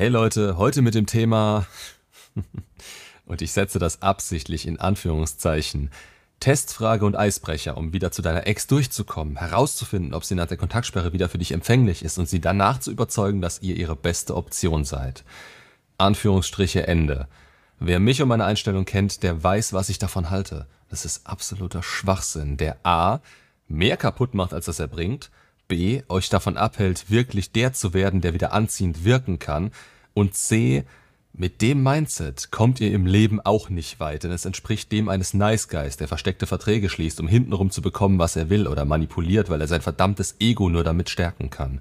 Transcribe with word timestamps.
Hey 0.00 0.08
Leute, 0.08 0.56
heute 0.56 0.80
mit 0.80 0.94
dem 0.94 1.04
Thema, 1.04 1.66
und 3.26 3.42
ich 3.42 3.52
setze 3.52 3.78
das 3.78 4.00
absichtlich 4.00 4.66
in 4.66 4.80
Anführungszeichen, 4.80 5.90
Testfrage 6.40 7.04
und 7.04 7.16
Eisbrecher, 7.16 7.76
um 7.76 7.92
wieder 7.92 8.10
zu 8.10 8.22
deiner 8.22 8.46
Ex 8.46 8.66
durchzukommen, 8.66 9.36
herauszufinden, 9.36 10.14
ob 10.14 10.24
sie 10.24 10.36
nach 10.36 10.46
der 10.46 10.56
Kontaktsperre 10.56 11.12
wieder 11.12 11.28
für 11.28 11.36
dich 11.36 11.52
empfänglich 11.52 12.02
ist 12.02 12.16
und 12.16 12.30
sie 12.30 12.40
danach 12.40 12.78
zu 12.78 12.90
überzeugen, 12.90 13.42
dass 13.42 13.60
ihr 13.60 13.76
ihre 13.76 13.94
beste 13.94 14.36
Option 14.36 14.86
seid. 14.86 15.22
Anführungsstriche 15.98 16.86
Ende. 16.86 17.28
Wer 17.78 18.00
mich 18.00 18.22
und 18.22 18.28
meine 18.28 18.46
Einstellung 18.46 18.86
kennt, 18.86 19.22
der 19.22 19.44
weiß, 19.44 19.74
was 19.74 19.90
ich 19.90 19.98
davon 19.98 20.30
halte. 20.30 20.66
Das 20.88 21.04
ist 21.04 21.26
absoluter 21.26 21.82
Schwachsinn, 21.82 22.56
der 22.56 22.78
A 22.84 23.20
mehr 23.68 23.98
kaputt 23.98 24.32
macht, 24.32 24.54
als 24.54 24.64
das 24.64 24.80
er 24.80 24.88
bringt, 24.88 25.30
B 25.70 26.02
euch 26.08 26.28
davon 26.28 26.56
abhält, 26.56 27.10
wirklich 27.10 27.52
der 27.52 27.72
zu 27.72 27.94
werden, 27.94 28.20
der 28.20 28.34
wieder 28.34 28.52
anziehend 28.52 29.04
wirken 29.04 29.38
kann 29.38 29.70
und 30.12 30.34
C 30.34 30.84
mit 31.32 31.62
dem 31.62 31.84
Mindset 31.84 32.50
kommt 32.50 32.80
ihr 32.80 32.92
im 32.92 33.06
Leben 33.06 33.40
auch 33.40 33.70
nicht 33.70 34.00
weit, 34.00 34.24
denn 34.24 34.32
es 34.32 34.44
entspricht 34.44 34.90
dem 34.90 35.08
eines 35.08 35.32
Nice 35.32 35.68
Guys, 35.68 35.96
der 35.96 36.08
versteckte 36.08 36.48
Verträge 36.48 36.88
schließt, 36.88 37.20
um 37.20 37.28
hintenrum 37.28 37.70
zu 37.70 37.82
bekommen, 37.82 38.18
was 38.18 38.34
er 38.34 38.50
will 38.50 38.66
oder 38.66 38.84
manipuliert, 38.84 39.48
weil 39.48 39.60
er 39.60 39.68
sein 39.68 39.80
verdammtes 39.80 40.34
Ego 40.40 40.68
nur 40.68 40.82
damit 40.82 41.08
stärken 41.08 41.48
kann. 41.48 41.80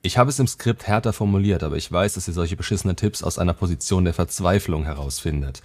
Ich 0.00 0.16
habe 0.16 0.30
es 0.30 0.38
im 0.38 0.46
Skript 0.46 0.86
härter 0.86 1.12
formuliert, 1.12 1.64
aber 1.64 1.76
ich 1.76 1.90
weiß, 1.90 2.14
dass 2.14 2.28
ihr 2.28 2.34
solche 2.34 2.56
beschissenen 2.56 2.94
Tipps 2.94 3.24
aus 3.24 3.36
einer 3.36 3.52
Position 3.52 4.04
der 4.04 4.14
Verzweiflung 4.14 4.84
herausfindet. 4.84 5.60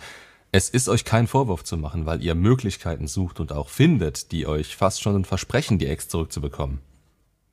Es 0.51 0.69
ist 0.69 0.89
euch 0.89 1.05
kein 1.05 1.27
Vorwurf 1.27 1.63
zu 1.63 1.77
machen, 1.77 2.07
weil 2.07 2.23
ihr 2.23 2.33
Möglichkeiten 2.33 3.07
sucht 3.07 3.39
und 3.39 3.51
auch 3.51 3.69
findet, 3.69 4.31
die 4.31 4.47
euch 4.47 4.75
fast 4.75 5.03
schon 5.03 5.23
versprechen, 5.23 5.77
die 5.77 5.87
Ex 5.87 6.09
zurückzubekommen. 6.09 6.79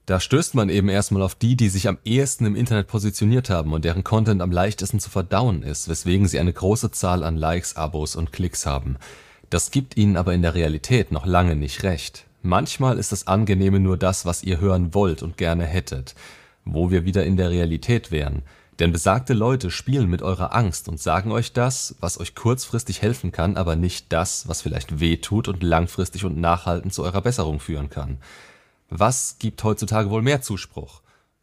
Da 0.06 0.18
stößt 0.18 0.54
man 0.54 0.70
eben 0.70 0.88
erstmal 0.88 1.22
auf 1.22 1.34
die, 1.34 1.56
die 1.56 1.68
sich 1.68 1.86
am 1.86 1.98
ehesten 2.04 2.46
im 2.46 2.56
Internet 2.56 2.88
positioniert 2.88 3.50
haben 3.50 3.72
und 3.72 3.84
deren 3.84 4.02
Content 4.02 4.42
am 4.42 4.50
leichtesten 4.50 4.98
zu 4.98 5.10
verdauen 5.10 5.62
ist, 5.62 5.88
weswegen 5.88 6.26
sie 6.26 6.40
eine 6.40 6.52
große 6.52 6.90
Zahl 6.90 7.22
an 7.22 7.36
Likes, 7.36 7.76
Abos 7.76 8.16
und 8.16 8.32
Klicks 8.32 8.66
haben. 8.66 8.96
Das 9.50 9.70
gibt 9.70 9.96
ihnen 9.96 10.16
aber 10.16 10.34
in 10.34 10.42
der 10.42 10.54
Realität 10.54 11.12
noch 11.12 11.26
lange 11.26 11.56
nicht 11.56 11.82
recht. 11.82 12.26
Manchmal 12.42 12.98
ist 12.98 13.12
das 13.12 13.26
Angenehme 13.26 13.80
nur 13.80 13.98
das, 13.98 14.24
was 14.24 14.42
ihr 14.42 14.60
hören 14.60 14.94
wollt 14.94 15.22
und 15.22 15.36
gerne 15.36 15.64
hättet. 15.64 16.14
Wo 16.64 16.90
wir 16.90 17.04
wieder 17.04 17.24
in 17.24 17.36
der 17.36 17.50
Realität 17.50 18.10
wären. 18.10 18.42
Denn 18.78 18.92
besagte 18.92 19.34
Leute 19.34 19.70
spielen 19.70 20.08
mit 20.08 20.22
eurer 20.22 20.54
Angst 20.54 20.88
und 20.88 20.98
sagen 20.98 21.32
euch 21.32 21.52
das, 21.52 21.96
was 22.00 22.18
euch 22.18 22.34
kurzfristig 22.34 23.02
helfen 23.02 23.30
kann, 23.30 23.58
aber 23.58 23.76
nicht 23.76 24.10
das, 24.10 24.48
was 24.48 24.62
vielleicht 24.62 25.00
weh 25.00 25.18
tut 25.18 25.48
und 25.48 25.62
langfristig 25.62 26.24
und 26.24 26.38
nachhaltend 26.38 26.94
zu 26.94 27.02
eurer 27.02 27.20
Besserung 27.20 27.60
führen 27.60 27.90
kann. 27.90 28.18
Was 28.90 29.36
gibt 29.38 29.62
heutzutage 29.62 30.10
wohl 30.10 30.20
mehr 30.20 30.42
Zuspruch? 30.42 31.00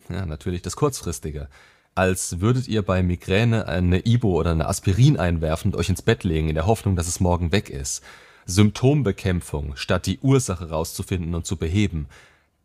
Ja, 0.09 0.25
natürlich 0.25 0.61
das 0.61 0.75
kurzfristige. 0.75 1.47
Als 1.95 2.41
würdet 2.41 2.67
ihr 2.67 2.83
bei 2.83 3.01
Migräne 3.01 3.67
eine 3.67 4.05
Ibo 4.05 4.39
oder 4.39 4.51
eine 4.51 4.67
Aspirin 4.67 5.17
einwerfen 5.17 5.71
und 5.71 5.79
euch 5.79 5.89
ins 5.89 6.01
Bett 6.01 6.23
legen 6.23 6.49
in 6.49 6.55
der 6.55 6.67
Hoffnung, 6.67 6.95
dass 6.95 7.07
es 7.07 7.19
morgen 7.19 7.51
weg 7.51 7.69
ist. 7.69 8.03
Symptombekämpfung, 8.45 9.75
statt 9.75 10.05
die 10.05 10.19
Ursache 10.19 10.69
rauszufinden 10.69 11.33
und 11.33 11.45
zu 11.45 11.57
beheben. 11.57 12.07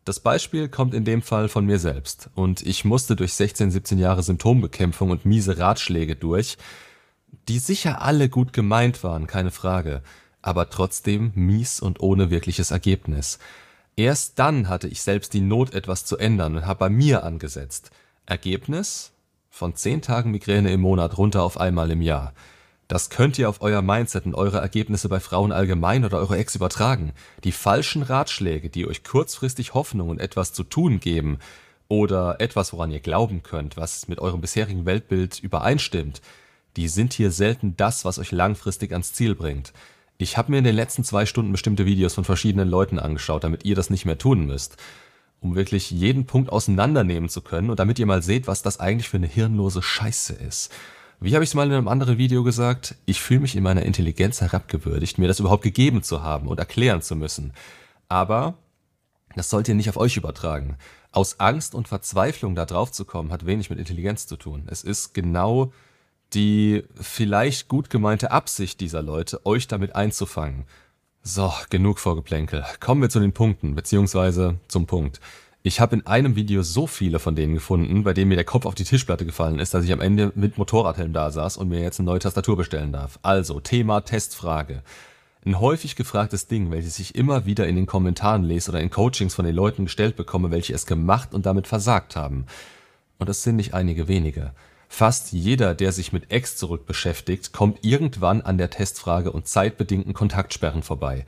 Das 0.05 0.19
Beispiel 0.19 0.67
kommt 0.67 0.93
in 0.93 1.05
dem 1.05 1.21
Fall 1.21 1.47
von 1.47 1.65
mir 1.65 1.79
selbst 1.79 2.29
und 2.35 2.61
ich 2.61 2.83
musste 2.83 3.15
durch 3.15 3.33
16, 3.33 3.71
17 3.71 3.97
Jahre 3.99 4.21
Symptombekämpfung 4.21 5.11
und 5.11 5.25
miese 5.25 5.57
Ratschläge 5.57 6.15
durch, 6.17 6.57
die 7.47 7.59
sicher 7.59 8.01
alle 8.01 8.27
gut 8.27 8.51
gemeint 8.51 9.03
waren, 9.03 9.27
keine 9.27 9.51
Frage, 9.51 10.03
aber 10.41 10.69
trotzdem 10.69 11.31
mies 11.35 11.79
und 11.79 12.01
ohne 12.01 12.29
wirkliches 12.29 12.71
Ergebnis. 12.71 13.39
Erst 13.95 14.39
dann 14.39 14.69
hatte 14.69 14.87
ich 14.87 15.01
selbst 15.01 15.33
die 15.33 15.41
Not, 15.41 15.73
etwas 15.73 16.05
zu 16.05 16.17
ändern 16.17 16.55
und 16.55 16.65
habe 16.65 16.79
bei 16.79 16.89
mir 16.89 17.23
angesetzt. 17.23 17.91
Ergebnis? 18.25 19.11
Von 19.49 19.75
10 19.75 20.01
Tagen 20.01 20.31
Migräne 20.31 20.71
im 20.71 20.81
Monat 20.81 21.17
runter 21.19 21.43
auf 21.43 21.59
einmal 21.59 21.91
im 21.91 22.01
Jahr. 22.01 22.33
Das 22.87 23.09
könnt 23.09 23.37
ihr 23.37 23.47
auf 23.49 23.61
euer 23.61 23.81
Mindset 23.81 24.25
und 24.25 24.33
eure 24.33 24.59
Ergebnisse 24.59 25.09
bei 25.09 25.19
Frauen 25.19 25.51
allgemein 25.51 26.05
oder 26.05 26.17
eure 26.17 26.37
Ex 26.37 26.55
übertragen. 26.55 27.13
Die 27.43 27.51
falschen 27.51 28.01
Ratschläge, 28.01 28.69
die 28.69 28.87
euch 28.87 29.03
kurzfristig 29.03 29.73
Hoffnung 29.73 30.09
und 30.09 30.19
etwas 30.19 30.53
zu 30.53 30.63
tun 30.63 30.99
geben 30.99 31.37
oder 31.87 32.41
etwas, 32.41 32.73
woran 32.73 32.91
ihr 32.91 32.99
glauben 32.99 33.43
könnt, 33.43 33.77
was 33.77 34.07
mit 34.07 34.19
eurem 34.19 34.41
bisherigen 34.41 34.85
Weltbild 34.85 35.39
übereinstimmt, 35.39 36.21
die 36.75 36.87
sind 36.87 37.13
hier 37.13 37.31
selten 37.31 37.77
das, 37.77 38.05
was 38.05 38.17
euch 38.17 38.31
langfristig 38.31 38.91
ans 38.91 39.13
Ziel 39.13 39.35
bringt. 39.35 39.71
Ich 40.17 40.37
habe 40.37 40.51
mir 40.51 40.59
in 40.59 40.63
den 40.63 40.75
letzten 40.75 41.03
zwei 41.03 41.25
Stunden 41.25 41.51
bestimmte 41.51 41.85
Videos 41.85 42.13
von 42.13 42.23
verschiedenen 42.23 42.69
Leuten 42.69 42.99
angeschaut, 42.99 43.43
damit 43.43 43.65
ihr 43.65 43.75
das 43.75 43.89
nicht 43.89 44.05
mehr 44.05 44.17
tun 44.17 44.45
müsst. 44.45 44.77
Um 45.41 45.55
wirklich 45.55 45.91
jeden 45.91 46.25
Punkt 46.25 46.51
auseinandernehmen 46.51 47.29
zu 47.29 47.41
können 47.41 47.69
und 47.69 47.79
damit 47.79 47.99
ihr 47.99 48.05
mal 48.05 48.21
seht, 48.21 48.47
was 48.47 48.61
das 48.61 48.79
eigentlich 48.79 49.09
für 49.09 49.17
eine 49.17 49.27
hirnlose 49.27 49.81
Scheiße 49.81 50.33
ist. 50.33 50.71
Wie 51.19 51.33
habe 51.35 51.43
ich 51.43 51.49
es 51.49 51.53
mal 51.53 51.67
in 51.67 51.73
einem 51.73 51.87
anderen 51.87 52.17
Video 52.17 52.43
gesagt? 52.43 52.95
Ich 53.05 53.21
fühle 53.21 53.41
mich 53.41 53.55
in 53.55 53.63
meiner 53.63 53.83
Intelligenz 53.83 54.41
herabgewürdigt, 54.41 55.17
mir 55.17 55.27
das 55.27 55.39
überhaupt 55.39 55.63
gegeben 55.63 56.03
zu 56.03 56.21
haben 56.21 56.47
und 56.47 56.59
erklären 56.59 57.01
zu 57.01 57.15
müssen. 57.15 57.53
Aber 58.07 58.55
das 59.35 59.49
sollt 59.49 59.67
ihr 59.67 59.75
nicht 59.75 59.89
auf 59.89 59.97
euch 59.97 60.17
übertragen. 60.17 60.77
Aus 61.11 61.39
Angst 61.39 61.75
und 61.75 61.87
Verzweiflung 61.87 62.55
da 62.55 62.65
drauf 62.65 62.91
zu 62.91 63.05
kommen, 63.05 63.31
hat 63.31 63.45
wenig 63.45 63.69
mit 63.69 63.79
Intelligenz 63.79 64.27
zu 64.27 64.35
tun. 64.35 64.63
Es 64.67 64.83
ist 64.83 65.13
genau 65.13 65.71
die 66.33 66.83
vielleicht 66.99 67.67
gut 67.67 67.89
gemeinte 67.89 68.31
Absicht 68.31 68.79
dieser 68.81 69.01
Leute, 69.01 69.45
euch 69.45 69.67
damit 69.67 69.95
einzufangen. 69.95 70.65
So, 71.21 71.53
genug 71.69 71.99
Vorgeplänkel. 71.99 72.65
Kommen 72.79 73.01
wir 73.01 73.09
zu 73.09 73.19
den 73.19 73.33
Punkten, 73.33 73.75
beziehungsweise 73.75 74.59
zum 74.67 74.87
Punkt. 74.87 75.21
Ich 75.65 75.79
habe 75.79 75.95
in 75.95 76.05
einem 76.05 76.35
Video 76.35 76.61
so 76.61 76.87
viele 76.87 77.19
von 77.19 77.35
denen 77.35 77.53
gefunden, 77.53 78.03
bei 78.03 78.13
denen 78.13 78.27
mir 78.27 78.35
der 78.35 78.43
Kopf 78.43 78.65
auf 78.65 78.75
die 78.75 78.83
Tischplatte 78.83 79.25
gefallen 79.25 79.59
ist, 79.59 79.73
dass 79.73 79.85
ich 79.85 79.93
am 79.93 80.01
Ende 80.01 80.33
mit 80.35 80.57
Motorradhelm 80.57 81.13
da 81.13 81.31
saß 81.31 81.55
und 81.55 81.69
mir 81.69 81.79
jetzt 81.79 81.99
eine 81.99 82.07
neue 82.07 82.19
Tastatur 82.19 82.57
bestellen 82.57 82.91
darf. 82.91 83.17
Also, 83.21 83.61
Thema 83.61 84.01
Testfrage. 84.01 84.83
Ein 85.45 85.61
häufig 85.61 85.95
gefragtes 85.95 86.47
Ding, 86.47 86.71
welches 86.71 86.99
ich 86.99 87.15
immer 87.15 87.45
wieder 87.45 87.67
in 87.67 87.77
den 87.77 87.85
Kommentaren 87.85 88.43
lese 88.43 88.71
oder 88.71 88.81
in 88.81 88.89
Coachings 88.89 89.35
von 89.35 89.45
den 89.45 89.55
Leuten 89.55 89.85
gestellt 89.85 90.17
bekomme, 90.17 90.51
welche 90.51 90.73
es 90.73 90.85
gemacht 90.85 91.33
und 91.33 91.45
damit 91.45 91.67
versagt 91.67 92.17
haben. 92.17 92.45
Und 93.17 93.29
das 93.29 93.43
sind 93.43 93.55
nicht 93.55 93.73
einige 93.73 94.09
wenige. 94.09 94.51
Fast 94.95 95.31
jeder, 95.31 95.73
der 95.73 95.91
sich 95.91 96.13
mit 96.13 96.29
Ex 96.29 96.55
zurück 96.55 96.85
beschäftigt, 96.85 97.51
kommt 97.51 97.83
irgendwann 97.83 98.41
an 98.41 98.59
der 98.59 98.69
Testfrage 98.69 99.31
und 99.31 99.47
zeitbedingten 99.47 100.13
Kontaktsperren 100.13 100.83
vorbei. 100.83 101.25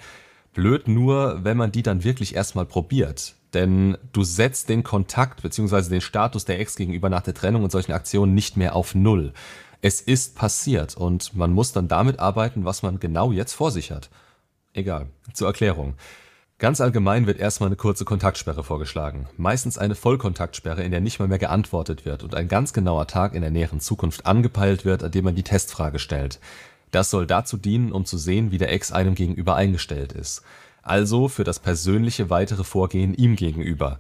Blöd 0.53 0.87
nur, 0.87 1.43
wenn 1.43 1.57
man 1.57 1.71
die 1.71 1.81
dann 1.81 2.03
wirklich 2.03 2.35
erstmal 2.35 2.67
probiert. 2.67 3.33
Denn 3.55 3.97
du 4.13 4.23
setzt 4.23 4.69
den 4.69 4.83
Kontakt 4.83 5.41
bzw. 5.41 5.89
den 5.89 6.01
Status 6.01 6.45
der 6.45 6.59
Ex 6.59 6.75
gegenüber 6.75 7.09
nach 7.09 7.23
der 7.23 7.33
Trennung 7.33 7.63
und 7.63 7.71
solchen 7.71 7.93
Aktionen 7.93 8.35
nicht 8.35 8.55
mehr 8.55 8.75
auf 8.75 8.93
Null. 8.93 9.33
Es 9.81 9.99
ist 9.99 10.35
passiert 10.35 10.95
und 10.95 11.35
man 11.35 11.51
muss 11.51 11.71
dann 11.71 11.87
damit 11.87 12.19
arbeiten, 12.19 12.65
was 12.65 12.83
man 12.83 12.99
genau 12.99 13.31
jetzt 13.31 13.53
vor 13.53 13.71
sich 13.71 13.89
hat. 13.89 14.11
Egal. 14.73 15.07
Zur 15.33 15.47
Erklärung. 15.47 15.95
Ganz 16.57 16.79
allgemein 16.79 17.27
wird 17.27 17.38
erstmal 17.38 17.67
eine 17.67 17.75
kurze 17.75 18.05
Kontaktsperre 18.05 18.63
vorgeschlagen. 18.63 19.27
Meistens 19.38 19.77
eine 19.77 19.95
Vollkontaktsperre, 19.95 20.83
in 20.83 20.91
der 20.91 21.01
nicht 21.01 21.19
mal 21.19 21.27
mehr 21.27 21.38
geantwortet 21.38 22.05
wird 22.05 22.23
und 22.23 22.33
ein 22.33 22.47
ganz 22.47 22.71
genauer 22.71 23.07
Tag 23.07 23.33
in 23.33 23.41
der 23.41 23.51
näheren 23.51 23.81
Zukunft 23.81 24.25
angepeilt 24.25 24.85
wird, 24.85 25.03
an 25.03 25.11
dem 25.11 25.25
man 25.25 25.35
die 25.35 25.44
Testfrage 25.44 25.99
stellt. 25.99 26.39
Das 26.91 27.09
soll 27.09 27.27
dazu 27.27 27.57
dienen, 27.57 27.91
um 27.91 28.05
zu 28.05 28.17
sehen, 28.17 28.51
wie 28.51 28.57
der 28.57 28.71
Ex 28.71 28.94
einem 28.94 29.15
gegenüber 29.15 29.55
eingestellt 29.55 30.13
ist 30.13 30.44
also 30.85 31.27
für 31.27 31.44
das 31.44 31.59
persönliche 31.59 32.29
weitere 32.29 32.63
Vorgehen 32.63 33.13
ihm 33.15 33.35
gegenüber. 33.35 33.99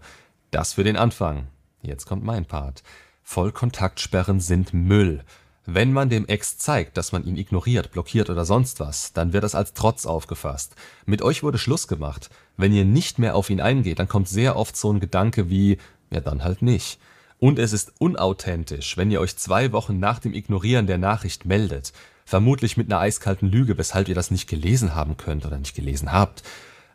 Das 0.51 0.73
für 0.73 0.83
den 0.83 0.95
Anfang. 0.95 1.47
Jetzt 1.81 2.05
kommt 2.05 2.23
mein 2.23 2.45
Part. 2.45 2.83
Vollkontaktsperren 3.23 4.39
sind 4.39 4.73
Müll. 4.73 5.23
Wenn 5.67 5.93
man 5.93 6.09
dem 6.09 6.27
Ex 6.27 6.59
zeigt, 6.59 6.95
dass 6.95 7.11
man 7.11 7.23
ihn 7.25 7.37
ignoriert, 7.37 7.91
blockiert 7.91 8.29
oder 8.29 8.45
sonst 8.45 8.79
was, 8.79 9.13
dann 9.13 9.33
wird 9.33 9.43
das 9.43 9.55
als 9.55 9.73
Trotz 9.73 10.05
aufgefasst. 10.05 10.75
Mit 11.07 11.23
euch 11.23 11.41
wurde 11.41 11.57
Schluss 11.57 11.87
gemacht. 11.87 12.29
Wenn 12.55 12.71
ihr 12.71 12.85
nicht 12.85 13.17
mehr 13.17 13.35
auf 13.35 13.49
ihn 13.49 13.61
eingeht, 13.61 13.97
dann 13.97 14.07
kommt 14.07 14.29
sehr 14.29 14.57
oft 14.57 14.77
so 14.77 14.93
ein 14.93 14.99
Gedanke 14.99 15.49
wie, 15.49 15.79
ja 16.11 16.21
dann 16.21 16.43
halt 16.43 16.61
nicht. 16.61 16.99
Und 17.39 17.57
es 17.57 17.73
ist 17.73 17.93
unauthentisch, 17.97 18.95
wenn 18.95 19.09
ihr 19.09 19.19
euch 19.19 19.37
zwei 19.37 19.71
Wochen 19.71 19.99
nach 19.99 20.19
dem 20.19 20.35
Ignorieren 20.35 20.85
der 20.85 20.99
Nachricht 20.99 21.45
meldet. 21.45 21.93
Vermutlich 22.25 22.77
mit 22.77 22.91
einer 22.91 23.01
eiskalten 23.01 23.49
Lüge, 23.49 23.77
weshalb 23.77 24.07
ihr 24.07 24.15
das 24.15 24.31
nicht 24.31 24.47
gelesen 24.47 24.93
haben 24.93 25.17
könnt 25.17 25.45
oder 25.45 25.57
nicht 25.57 25.75
gelesen 25.75 26.11
habt. 26.11 26.43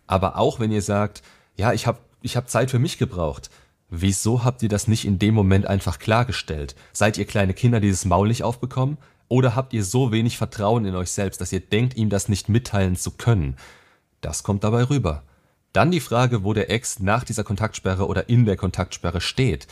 Aber 0.06 0.38
auch 0.38 0.61
wenn 0.61 0.70
ihr 0.70 0.82
sagt, 0.82 1.23
ja, 1.56 1.73
ich 1.73 1.87
habe 1.87 1.99
ich 2.23 2.37
hab 2.37 2.49
Zeit 2.49 2.70
für 2.70 2.78
mich 2.78 2.99
gebraucht. 2.99 3.50
Wieso 3.90 4.44
habt 4.44 4.62
ihr 4.62 4.69
das 4.69 4.88
nicht 4.88 5.04
in 5.04 5.19
dem 5.19 5.34
Moment 5.34 5.66
einfach 5.66 5.98
klargestellt? 5.98 6.75
Seid 6.92 7.19
ihr 7.19 7.25
kleine 7.25 7.54
Kinder, 7.54 7.81
die 7.81 7.90
das 7.90 8.04
Maul 8.04 8.28
nicht 8.28 8.42
aufbekommen? 8.42 8.98
Oder 9.28 9.54
habt 9.54 9.72
ihr 9.72 9.84
so 9.84 10.12
wenig 10.12 10.38
Vertrauen 10.38 10.84
in 10.84 10.94
euch 10.94 11.10
selbst, 11.10 11.40
dass 11.40 11.52
ihr 11.52 11.60
denkt, 11.60 11.96
ihm 11.96 12.08
das 12.08 12.28
nicht 12.28 12.48
mitteilen 12.48 12.96
zu 12.96 13.12
können? 13.12 13.56
Das 14.20 14.42
kommt 14.42 14.64
dabei 14.64 14.84
rüber. 14.84 15.22
Dann 15.72 15.90
die 15.90 16.00
Frage, 16.00 16.42
wo 16.44 16.52
der 16.52 16.70
Ex 16.70 17.00
nach 17.00 17.25
dieser 17.25 17.44
Kontaktsperre 17.44 18.06
oder 18.06 18.28
in 18.28 18.44
der 18.44 18.56
Kontaktsperre 18.56 19.20
steht. 19.20 19.66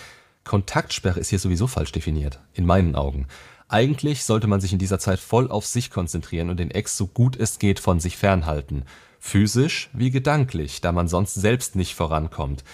Kontaktsperre 0.44 1.20
ist 1.20 1.30
hier 1.30 1.38
sowieso 1.38 1.66
falsch 1.66 1.92
definiert, 1.92 2.40
in 2.54 2.66
meinen 2.66 2.94
Augen. 2.94 3.26
Eigentlich 3.68 4.24
sollte 4.24 4.46
man 4.46 4.60
sich 4.60 4.72
in 4.72 4.78
dieser 4.78 4.98
Zeit 4.98 5.18
voll 5.18 5.50
auf 5.50 5.66
sich 5.66 5.90
konzentrieren 5.90 6.50
und 6.50 6.58
den 6.58 6.70
Ex 6.70 6.96
so 6.96 7.06
gut 7.06 7.36
es 7.36 7.58
geht 7.58 7.80
von 7.80 8.00
sich 8.00 8.16
fernhalten 8.16 8.84
physisch 9.18 9.90
wie 9.92 10.10
gedanklich, 10.10 10.80
da 10.80 10.92
man 10.92 11.08
sonst 11.08 11.34
selbst 11.34 11.76
nicht 11.76 11.94
vorankommt. 11.94 12.64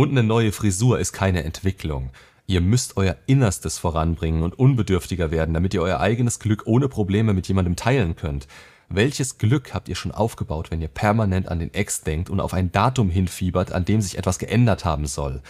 Und 0.00 0.12
eine 0.12 0.22
neue 0.22 0.50
Frisur 0.50 0.98
ist 0.98 1.12
keine 1.12 1.44
Entwicklung. 1.44 2.08
Ihr 2.46 2.62
müsst 2.62 2.96
euer 2.96 3.18
Innerstes 3.26 3.76
voranbringen 3.76 4.42
und 4.42 4.58
unbedürftiger 4.58 5.30
werden, 5.30 5.52
damit 5.52 5.74
ihr 5.74 5.82
euer 5.82 6.00
eigenes 6.00 6.38
Glück 6.38 6.62
ohne 6.64 6.88
Probleme 6.88 7.34
mit 7.34 7.48
jemandem 7.48 7.76
teilen 7.76 8.16
könnt. 8.16 8.48
Welches 8.88 9.36
Glück 9.36 9.74
habt 9.74 9.90
ihr 9.90 9.96
schon 9.96 10.10
aufgebaut, 10.10 10.70
wenn 10.70 10.80
ihr 10.80 10.88
permanent 10.88 11.48
an 11.48 11.58
den 11.58 11.74
Ex 11.74 12.00
denkt 12.00 12.30
und 12.30 12.40
auf 12.40 12.54
ein 12.54 12.72
Datum 12.72 13.10
hinfiebert, 13.10 13.72
an 13.72 13.84
dem 13.84 14.00
sich 14.00 14.16
etwas 14.16 14.38
geändert 14.38 14.86
haben 14.86 15.04
soll? 15.04 15.42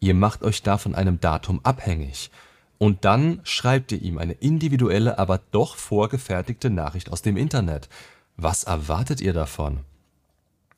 Ihr 0.00 0.12
macht 0.12 0.42
euch 0.42 0.62
da 0.62 0.76
von 0.76 0.94
einem 0.94 1.18
Datum 1.18 1.60
abhängig. 1.62 2.30
Und 2.76 3.06
dann 3.06 3.40
schreibt 3.44 3.90
ihr 3.90 4.02
ihm 4.02 4.18
eine 4.18 4.34
individuelle, 4.34 5.18
aber 5.18 5.40
doch 5.50 5.76
vorgefertigte 5.76 6.68
Nachricht 6.68 7.10
aus 7.10 7.22
dem 7.22 7.38
Internet. 7.38 7.88
Was 8.36 8.64
erwartet 8.64 9.22
ihr 9.22 9.32
davon? 9.32 9.80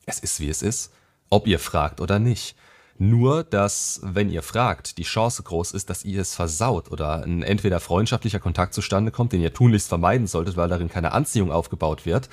Es 0.05 0.19
ist 0.19 0.39
wie 0.39 0.47
es 0.47 0.61
ist, 0.61 0.93
ob 1.29 1.45
ihr 1.45 1.59
fragt 1.59 1.99
oder 1.99 2.19
nicht. 2.19 2.55
Nur, 2.99 3.43
dass, 3.43 3.99
wenn 4.03 4.29
ihr 4.29 4.41
fragt, 4.41 4.97
die 4.97 5.03
Chance 5.03 5.43
groß 5.43 5.71
ist, 5.71 5.89
dass 5.89 6.03
ihr 6.03 6.21
es 6.21 6.33
versaut 6.33 6.91
oder 6.91 7.23
ein 7.23 7.43
entweder 7.43 7.79
freundschaftlicher 7.79 8.39
Kontakt 8.39 8.73
zustande 8.73 9.11
kommt, 9.11 9.33
den 9.33 9.41
ihr 9.41 9.53
tunlichst 9.53 9.87
vermeiden 9.87 10.25
solltet, 10.25 10.57
weil 10.57 10.69
darin 10.69 10.89
keine 10.89 11.11
Anziehung 11.11 11.51
aufgebaut 11.51 12.05
wird, 12.05 12.29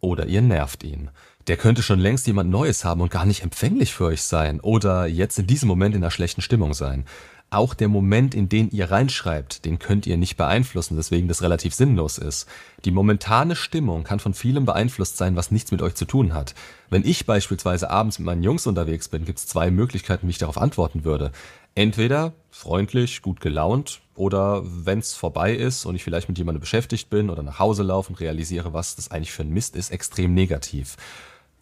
oder 0.00 0.26
ihr 0.26 0.42
nervt 0.42 0.84
ihn. 0.84 1.10
Der 1.46 1.56
könnte 1.56 1.82
schon 1.82 2.00
längst 2.00 2.26
jemand 2.26 2.50
Neues 2.50 2.84
haben 2.84 3.00
und 3.00 3.10
gar 3.10 3.24
nicht 3.24 3.42
empfänglich 3.42 3.94
für 3.94 4.06
euch 4.06 4.22
sein 4.22 4.60
oder 4.60 5.06
jetzt 5.06 5.38
in 5.38 5.46
diesem 5.46 5.68
Moment 5.68 5.94
in 5.94 6.02
einer 6.02 6.10
schlechten 6.10 6.42
Stimmung 6.42 6.74
sein. 6.74 7.06
Auch 7.48 7.74
der 7.74 7.86
Moment, 7.86 8.34
in 8.34 8.48
den 8.48 8.70
ihr 8.70 8.90
reinschreibt, 8.90 9.64
den 9.64 9.78
könnt 9.78 10.06
ihr 10.06 10.16
nicht 10.16 10.36
beeinflussen, 10.36 10.96
weswegen 10.96 11.28
das 11.28 11.42
relativ 11.42 11.74
sinnlos 11.74 12.18
ist. 12.18 12.48
Die 12.84 12.90
momentane 12.90 13.54
Stimmung 13.54 14.02
kann 14.02 14.18
von 14.18 14.34
vielem 14.34 14.64
beeinflusst 14.64 15.16
sein, 15.16 15.36
was 15.36 15.52
nichts 15.52 15.70
mit 15.70 15.80
euch 15.80 15.94
zu 15.94 16.06
tun 16.06 16.34
hat. 16.34 16.56
Wenn 16.90 17.06
ich 17.06 17.24
beispielsweise 17.24 17.88
abends 17.88 18.18
mit 18.18 18.26
meinen 18.26 18.42
Jungs 18.42 18.66
unterwegs 18.66 19.08
bin, 19.08 19.24
gibt 19.24 19.38
es 19.38 19.46
zwei 19.46 19.70
Möglichkeiten, 19.70 20.26
wie 20.26 20.32
ich 20.32 20.38
darauf 20.38 20.58
antworten 20.58 21.04
würde. 21.04 21.30
Entweder 21.76 22.32
freundlich, 22.50 23.22
gut 23.22 23.40
gelaunt 23.40 24.00
oder 24.16 24.62
wenn 24.64 24.98
es 24.98 25.14
vorbei 25.14 25.54
ist 25.54 25.84
und 25.84 25.94
ich 25.94 26.02
vielleicht 26.02 26.28
mit 26.28 26.38
jemandem 26.38 26.60
beschäftigt 26.60 27.10
bin 27.10 27.30
oder 27.30 27.44
nach 27.44 27.60
Hause 27.60 27.84
laufe 27.84 28.08
und 28.08 28.18
realisiere, 28.18 28.72
was 28.72 28.96
das 28.96 29.10
eigentlich 29.12 29.32
für 29.32 29.42
ein 29.42 29.50
Mist 29.50 29.76
ist, 29.76 29.90
extrem 29.90 30.34
negativ. 30.34 30.96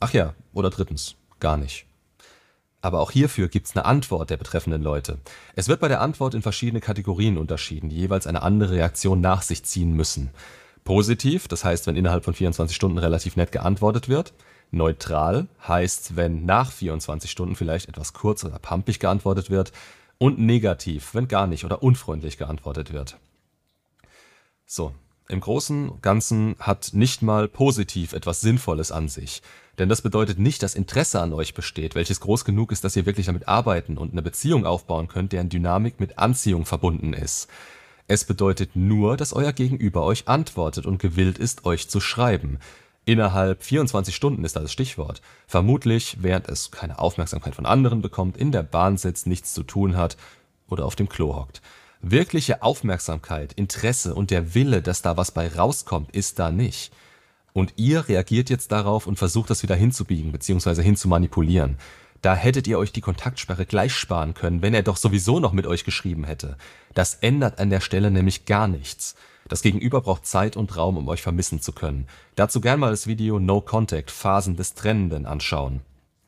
Ach 0.00 0.14
ja, 0.14 0.34
oder 0.54 0.70
drittens, 0.70 1.16
gar 1.40 1.58
nicht. 1.58 1.84
Aber 2.84 3.00
auch 3.00 3.12
hierfür 3.12 3.48
gibt 3.48 3.66
es 3.66 3.74
eine 3.74 3.86
Antwort 3.86 4.28
der 4.28 4.36
betreffenden 4.36 4.82
Leute. 4.82 5.16
Es 5.56 5.68
wird 5.68 5.80
bei 5.80 5.88
der 5.88 6.02
Antwort 6.02 6.34
in 6.34 6.42
verschiedene 6.42 6.82
Kategorien 6.82 7.38
unterschieden, 7.38 7.88
die 7.88 7.96
jeweils 7.96 8.26
eine 8.26 8.42
andere 8.42 8.72
Reaktion 8.72 9.22
nach 9.22 9.40
sich 9.40 9.64
ziehen 9.64 9.94
müssen. 9.94 10.28
Positiv, 10.84 11.48
das 11.48 11.64
heißt, 11.64 11.86
wenn 11.86 11.96
innerhalb 11.96 12.26
von 12.26 12.34
24 12.34 12.76
Stunden 12.76 12.98
relativ 12.98 13.36
nett 13.36 13.52
geantwortet 13.52 14.10
wird. 14.10 14.34
Neutral 14.70 15.46
heißt, 15.66 16.16
wenn 16.16 16.44
nach 16.44 16.70
24 16.72 17.30
Stunden 17.30 17.56
vielleicht 17.56 17.88
etwas 17.88 18.12
kurz 18.12 18.44
oder 18.44 18.58
pampig 18.58 19.00
geantwortet 19.00 19.48
wird. 19.48 19.72
Und 20.18 20.38
negativ, 20.38 21.14
wenn 21.14 21.26
gar 21.26 21.46
nicht 21.46 21.64
oder 21.64 21.82
unfreundlich 21.82 22.36
geantwortet 22.36 22.92
wird. 22.92 23.16
So, 24.66 24.92
im 25.28 25.40
Großen 25.40 25.88
und 25.88 26.02
Ganzen 26.02 26.56
hat 26.58 26.90
nicht 26.92 27.22
mal 27.22 27.48
positiv 27.48 28.12
etwas 28.12 28.40
Sinnvolles 28.40 28.92
an 28.92 29.08
sich. 29.08 29.42
Denn 29.78 29.88
das 29.88 30.02
bedeutet 30.02 30.38
nicht, 30.38 30.62
dass 30.62 30.74
Interesse 30.74 31.20
an 31.20 31.32
euch 31.32 31.54
besteht, 31.54 31.94
welches 31.94 32.20
groß 32.20 32.44
genug 32.44 32.70
ist, 32.70 32.84
dass 32.84 32.94
ihr 32.94 33.06
wirklich 33.06 33.26
damit 33.26 33.48
arbeiten 33.48 33.98
und 33.98 34.12
eine 34.12 34.22
Beziehung 34.22 34.66
aufbauen 34.66 35.08
könnt, 35.08 35.32
deren 35.32 35.48
Dynamik 35.48 35.98
mit 35.98 36.18
Anziehung 36.18 36.64
verbunden 36.64 37.12
ist. 37.12 37.48
Es 38.06 38.24
bedeutet 38.24 38.76
nur, 38.76 39.16
dass 39.16 39.32
euer 39.32 39.52
Gegenüber 39.52 40.04
euch 40.04 40.28
antwortet 40.28 40.84
und 40.84 40.98
gewillt 40.98 41.38
ist, 41.38 41.64
euch 41.64 41.88
zu 41.88 42.00
schreiben. 42.00 42.58
Innerhalb 43.06 43.62
24 43.62 44.14
Stunden 44.14 44.44
ist 44.44 44.56
da 44.56 44.60
das 44.60 44.72
Stichwort. 44.72 45.22
Vermutlich, 45.46 46.18
während 46.20 46.48
es 46.48 46.70
keine 46.70 46.98
Aufmerksamkeit 46.98 47.54
von 47.54 47.66
anderen 47.66 48.02
bekommt, 48.02 48.36
in 48.36 48.52
der 48.52 48.62
Bahn 48.62 48.96
sitzt, 48.96 49.26
nichts 49.26 49.54
zu 49.54 49.62
tun 49.62 49.96
hat 49.96 50.16
oder 50.68 50.84
auf 50.84 50.96
dem 50.96 51.08
Klo 51.08 51.34
hockt. 51.34 51.60
Wirkliche 52.06 52.62
Aufmerksamkeit, 52.62 53.54
Interesse 53.54 54.14
und 54.14 54.30
der 54.30 54.54
Wille, 54.54 54.82
dass 54.82 55.00
da 55.00 55.16
was 55.16 55.30
bei 55.30 55.48
rauskommt, 55.48 56.14
ist 56.14 56.38
da 56.38 56.52
nicht. 56.52 56.92
Und 57.54 57.72
ihr 57.76 58.06
reagiert 58.06 58.50
jetzt 58.50 58.72
darauf 58.72 59.06
und 59.06 59.18
versucht 59.18 59.48
das 59.48 59.62
wieder 59.62 59.74
hinzubiegen 59.74 60.30
bzw. 60.30 60.82
hinzumanipulieren. 60.82 61.78
Da 62.20 62.34
hättet 62.34 62.66
ihr 62.66 62.78
euch 62.78 62.92
die 62.92 63.00
Kontaktsperre 63.00 63.64
gleich 63.64 63.94
sparen 63.94 64.34
können, 64.34 64.60
wenn 64.60 64.74
er 64.74 64.82
doch 64.82 64.98
sowieso 64.98 65.40
noch 65.40 65.52
mit 65.52 65.66
euch 65.66 65.84
geschrieben 65.84 66.24
hätte. 66.24 66.58
Das 66.92 67.14
ändert 67.14 67.58
an 67.58 67.70
der 67.70 67.80
Stelle 67.80 68.10
nämlich 68.10 68.44
gar 68.44 68.68
nichts. 68.68 69.14
Das 69.48 69.62
Gegenüber 69.62 70.02
braucht 70.02 70.26
Zeit 70.26 70.58
und 70.58 70.76
Raum, 70.76 70.98
um 70.98 71.08
euch 71.08 71.22
vermissen 71.22 71.62
zu 71.62 71.72
können. 71.72 72.06
Dazu 72.34 72.60
gern 72.60 72.80
mal 72.80 72.90
das 72.90 73.06
Video 73.06 73.38
No 73.38 73.62
Contact 73.62 74.10
Phasen 74.10 74.56
des 74.56 74.74
Trennenden 74.74 75.24
anschauen. 75.24 75.80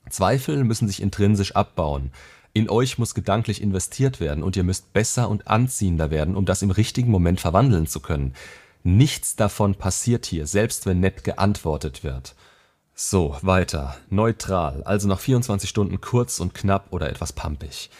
Zweifel 0.09 0.63
müssen 0.63 0.87
sich 0.87 1.03
intrinsisch 1.03 1.55
abbauen. 1.55 2.11
In 2.57 2.71
euch 2.71 2.97
muss 2.97 3.13
gedanklich 3.13 3.61
investiert 3.61 4.19
werden 4.19 4.41
und 4.41 4.55
ihr 4.55 4.63
müsst 4.63 4.91
besser 4.91 5.29
und 5.29 5.47
anziehender 5.47 6.09
werden, 6.09 6.35
um 6.35 6.43
das 6.47 6.63
im 6.63 6.71
richtigen 6.71 7.11
Moment 7.11 7.39
verwandeln 7.39 7.85
zu 7.85 7.99
können. 7.99 8.33
Nichts 8.83 9.35
davon 9.35 9.75
passiert 9.75 10.25
hier, 10.25 10.47
selbst 10.47 10.87
wenn 10.87 10.99
nett 10.99 11.23
geantwortet 11.23 12.03
wird. 12.03 12.33
So, 12.95 13.37
weiter. 13.43 13.95
Neutral, 14.09 14.81
also 14.85 15.07
nach 15.07 15.19
24 15.19 15.69
Stunden 15.69 16.01
kurz 16.01 16.39
und 16.39 16.55
knapp 16.55 16.87
oder 16.89 17.11
etwas 17.11 17.31
pampig. 17.31 17.91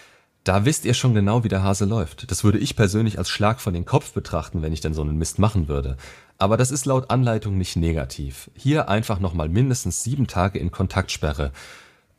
Da 0.44 0.66
wisst 0.66 0.86
ihr 0.86 0.96
schon 0.96 1.14
genau, 1.14 1.44
wie 1.44 1.50
der 1.50 1.62
Hase 1.62 1.86
läuft. 1.86 2.32
Das 2.32 2.44
würde 2.44 2.58
ich 2.58 2.76
persönlich 2.76 3.20
als 3.20 3.30
Schlag 3.30 3.62
von 3.62 3.76
den 3.76 3.86
Kopf 3.86 4.12
betrachten, 4.14 4.64
wenn 4.64 4.74
ich 4.74 4.82
denn 4.82 4.96
so 4.96 5.04
einen 5.04 5.20
Mist 5.20 5.38
machen 5.38 5.68
würde. 5.68 5.98
Aber 6.40 6.58
das 6.58 6.72
ist 6.72 6.88
laut 6.88 7.12
Anleitung 7.12 7.60
nicht 7.60 7.76
negativ. 7.76 8.50
Hier 8.56 8.90
einfach 8.90 9.20
nochmal 9.20 9.50
mindestens 9.50 10.04
sieben 10.04 10.26
Tage 10.26 10.58
in 10.58 10.72
Kontaktsperre. 10.72 11.52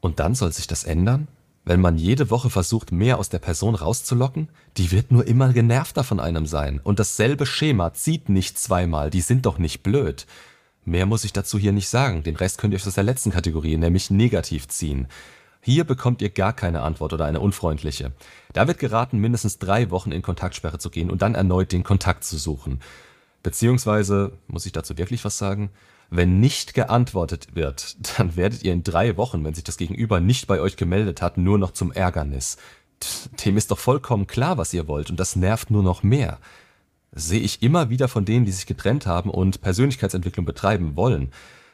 Und 0.00 0.20
dann 0.20 0.36
soll 0.36 0.52
sich 0.52 0.68
das 0.68 0.84
ändern? 0.84 1.26
Wenn 1.68 1.82
man 1.82 1.98
jede 1.98 2.30
Woche 2.30 2.48
versucht, 2.48 2.92
mehr 2.92 3.18
aus 3.18 3.28
der 3.28 3.40
Person 3.40 3.74
rauszulocken, 3.74 4.48
die 4.78 4.90
wird 4.90 5.10
nur 5.10 5.26
immer 5.26 5.52
genervter 5.52 6.02
von 6.02 6.18
einem 6.18 6.46
sein. 6.46 6.80
Und 6.82 6.98
dasselbe 6.98 7.44
Schema 7.44 7.92
zieht 7.92 8.30
nicht 8.30 8.58
zweimal, 8.58 9.10
die 9.10 9.20
sind 9.20 9.44
doch 9.44 9.58
nicht 9.58 9.82
blöd. 9.82 10.26
Mehr 10.86 11.04
muss 11.04 11.24
ich 11.24 11.34
dazu 11.34 11.58
hier 11.58 11.72
nicht 11.72 11.90
sagen, 11.90 12.22
den 12.22 12.36
Rest 12.36 12.56
könnt 12.56 12.72
ihr 12.72 12.80
aus 12.80 12.94
der 12.94 13.04
letzten 13.04 13.32
Kategorie, 13.32 13.76
nämlich 13.76 14.10
negativ 14.10 14.66
ziehen. 14.68 15.08
Hier 15.60 15.84
bekommt 15.84 16.22
ihr 16.22 16.30
gar 16.30 16.54
keine 16.54 16.80
Antwort 16.80 17.12
oder 17.12 17.26
eine 17.26 17.40
unfreundliche. 17.40 18.12
Da 18.54 18.66
wird 18.66 18.78
geraten, 18.78 19.18
mindestens 19.18 19.58
drei 19.58 19.90
Wochen 19.90 20.10
in 20.10 20.22
Kontaktsperre 20.22 20.78
zu 20.78 20.88
gehen 20.88 21.10
und 21.10 21.20
dann 21.20 21.34
erneut 21.34 21.70
den 21.70 21.84
Kontakt 21.84 22.24
zu 22.24 22.38
suchen. 22.38 22.80
Beziehungsweise, 23.42 24.32
muss 24.46 24.64
ich 24.64 24.72
dazu 24.72 24.96
wirklich 24.96 25.22
was 25.22 25.36
sagen? 25.36 25.68
Wenn 26.10 26.40
nicht 26.40 26.72
geantwortet 26.74 27.54
wird, 27.54 27.96
dann 28.18 28.36
werdet 28.36 28.62
ihr 28.62 28.72
in 28.72 28.82
drei 28.82 29.16
Wochen, 29.16 29.44
wenn 29.44 29.54
sich 29.54 29.64
das 29.64 29.76
Gegenüber 29.76 30.20
nicht 30.20 30.46
bei 30.46 30.60
euch 30.60 30.76
gemeldet 30.76 31.20
hat, 31.20 31.36
nur 31.36 31.58
noch 31.58 31.72
zum 31.72 31.92
Ärgernis. 31.92 32.56
Dem 33.44 33.56
ist 33.56 33.70
doch 33.70 33.78
vollkommen 33.78 34.26
klar, 34.26 34.58
was 34.58 34.72
ihr 34.72 34.88
wollt, 34.88 35.10
und 35.10 35.20
das 35.20 35.36
nervt 35.36 35.70
nur 35.70 35.82
noch 35.82 36.02
mehr. 36.02 36.38
Sehe 37.12 37.40
ich 37.40 37.62
immer 37.62 37.90
wieder 37.90 38.08
von 38.08 38.24
denen, 38.24 38.44
die 38.44 38.52
sich 38.52 38.66
getrennt 38.66 39.06
haben 39.06 39.30
und 39.30 39.60
Persönlichkeitsentwicklung 39.60 40.46
betreiben 40.46 40.96
wollen. 40.96 41.30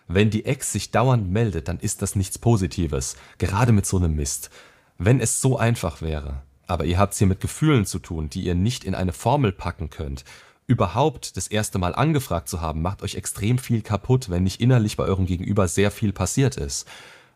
Wenn 0.07 0.31
die 0.31 0.45
Ex 0.45 0.73
sich 0.73 0.91
dauernd 0.91 1.31
meldet, 1.31 1.69
dann 1.69 1.79
ist 1.79 2.03
das 2.03 2.15
nichts 2.15 2.39
Positives, 2.39 3.17
gerade 3.39 3.73
mit 3.73 3.87
so 3.87 3.97
einem 3.97 4.15
Mist. 4.15 4.51
Wenn 4.99 5.21
es 5.21 5.41
so 5.41 5.57
einfach 5.57 6.03
wäre. 6.03 6.43
Aber 6.67 6.85
ihr 6.85 6.99
habt 6.99 7.13
es 7.13 7.19
hier 7.19 7.27
mit 7.27 7.41
Gefühlen 7.41 7.87
zu 7.87 7.99
tun, 7.99 8.31
die 8.31 8.43
ihr 8.43 8.55
nicht 8.55 8.85
in 8.85 8.95
eine 8.95 9.13
Formel 9.13 9.53
packen 9.53 9.91
könnt 9.91 10.25
überhaupt 10.67 11.37
das 11.37 11.47
erste 11.47 11.79
Mal 11.79 11.95
angefragt 11.95 12.49
zu 12.49 12.61
haben, 12.61 12.83
macht 12.83 13.03
euch 13.03 13.15
extrem 13.15 13.59
viel 13.59 13.83
kaputt, 13.83 14.31
wenn 14.31 14.45
nicht 14.45 14.61
innerlich 14.61 14.97
bei 14.97 15.05
eurem 15.05 15.27
Gegenüber 15.27 15.69
sehr 15.69 15.91
viel 15.91 16.13
passiert 16.13 16.57
ist. 16.57 16.87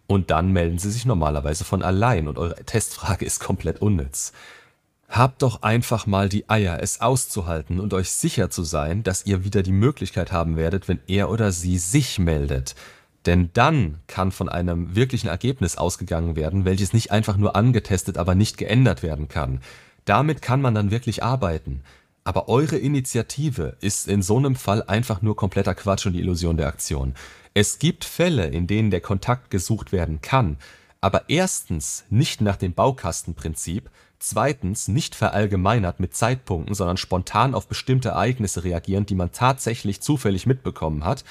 Und 0.07 0.31
dann 0.31 0.53
melden 0.53 0.79
sie 0.79 0.91
sich 0.91 1.05
normalerweise 1.05 1.65
von 1.65 1.83
allein 1.83 2.29
und 2.29 2.39
eure 2.39 2.65
Testfrage 2.65 3.25
ist 3.27 3.41
komplett 3.41 3.83
unnütz. 3.83 4.33
Habt 5.09 5.43
doch 5.43 5.63
einfach 5.63 6.07
mal 6.07 6.29
die 6.29 6.51
Eier, 6.51 6.83
es 6.83 7.01
auszuhalten 7.01 7.81
und 7.81 7.95
euch 7.95 8.11
sicher 8.11 8.51
zu 8.51 8.63
sein, 8.63 9.03
dass 9.03 9.25
ihr 9.25 9.45
wieder 9.45 9.63
die 9.63 9.73
Möglichkeit 9.73 10.33
haben 10.33 10.57
werdet, 10.57 10.87
wenn 10.87 11.01
er 11.07 11.31
oder 11.31 11.51
sie 11.51 11.79
sich 11.79 12.19
meldet. 12.19 12.75
Denn 13.25 13.51
dann 13.55 14.01
kann 14.07 14.33
von 14.33 14.49
einem 14.49 14.95
wirklichen 14.95 15.29
Ergebnis 15.29 15.77
ausgegangen 15.77 16.37
werden, 16.37 16.65
welches 16.65 16.93
nicht 16.93 17.11
einfach 17.11 17.37
nur 17.37 17.57
angetestet, 17.57 18.17
aber 18.19 18.35
nicht 18.35 18.59
geändert 18.59 19.03
werden 19.03 19.29
kann. 19.29 19.61
Damit 20.05 20.41
kann 20.41 20.61
man 20.61 20.75
dann 20.75 20.91
wirklich 20.91 21.23
arbeiten. 21.23 21.83
Aber 22.25 22.49
eure 22.49 22.77
Initiative 22.77 23.77
ist 23.81 24.07
in 24.09 24.23
so 24.23 24.37
einem 24.37 24.57
Fall 24.57 24.83
einfach 24.83 25.23
nur 25.23 25.37
kompletter 25.37 25.75
Quatsch 25.75 26.07
und 26.07 26.13
die 26.13 26.21
Illusion 26.21 26.57
der 26.57 26.69
Aktion. 26.69 27.15
Es 27.55 27.79
gibt 27.79 28.05
Fälle, 28.05 28.47
in 28.47 28.67
denen 28.67 28.91
der 28.91 29.01
Kontakt 29.01 29.51
gesucht 29.51 29.93
werden 29.93 30.21
kann, 30.21 30.59
aber 31.01 31.29
erstens 31.29 32.05
nicht 32.11 32.41
nach 32.41 32.57
dem 32.57 32.75
Baukastenprinzip, 32.75 33.91
zweitens 34.19 34.89
nicht 34.89 35.15
verallgemeinert 35.15 36.01
mit 36.01 36.15
Zeitpunkten, 36.15 36.75
sondern 36.75 36.97
spontan 36.97 37.55
auf 37.55 37.69
bestimmte 37.69 38.11
Ereignisse 38.11 38.65
reagierend, 38.65 39.11
die 39.11 39.15
man 39.15 39.33
tatsächlich 39.33 40.01
zufällig 40.01 40.47
mitbekommen 40.47 41.05
hat, 41.05 41.25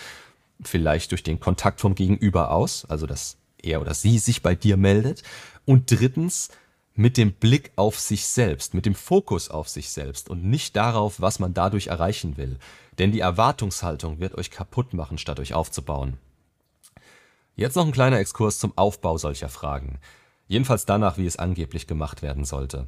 vielleicht 0.64 1.12
durch 1.12 1.24
den 1.24 1.40
Kontakt 1.40 1.82
vom 1.82 1.96
Gegenüber 1.96 2.52
aus, 2.52 2.86
also 2.86 3.06
dass 3.06 3.38
er 3.62 3.82
oder 3.82 3.94
sie 3.94 4.20
sich 4.20 4.42
bei 4.42 4.56
dir 4.56 4.78
meldet, 4.78 5.24
und 5.66 5.92
drittens 5.92 6.50
mit 6.98 7.16
dem 7.16 7.32
Blick 7.32 7.72
auf 7.76 8.00
sich 8.00 8.26
selbst, 8.26 8.74
mit 8.74 8.86
dem 8.86 8.96
Fokus 8.96 9.50
auf 9.50 9.70
sich 9.70 9.92
selbst 9.92 10.30
und 10.30 10.44
nicht 10.44 10.76
darauf, 10.76 11.22
was 11.22 11.38
man 11.38 11.54
dadurch 11.54 11.88
erreichen 11.88 12.38
will. 12.38 12.58
Denn 12.98 13.12
die 13.12 13.20
Erwartungshaltung 13.20 14.20
wird 14.20 14.36
euch 14.36 14.50
kaputt 14.50 14.94
machen, 14.94 15.20
statt 15.20 15.40
euch 15.40 15.54
aufzubauen. 15.54 16.18
Jetzt 17.56 17.76
noch 17.76 17.86
ein 17.86 17.92
kleiner 17.92 18.20
Exkurs 18.20 18.58
zum 18.58 18.76
Aufbau 18.76 19.18
solcher 19.20 19.50
Fragen. 19.50 20.00
Jedenfalls 20.48 20.86
danach, 20.86 21.18
wie 21.18 21.28
es 21.28 21.38
angeblich 21.38 21.86
gemacht 21.86 22.24
werden 22.24 22.46
sollte. 22.46 22.88